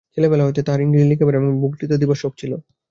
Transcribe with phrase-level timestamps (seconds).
[0.15, 2.51] ছেলেবেলা হইতে তাঁর ইংরেজি লিখিবার এবং বক্তৃতা দিবার শখ ছিল।